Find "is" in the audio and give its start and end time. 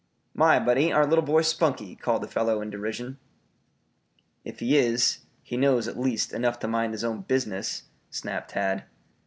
4.75-5.19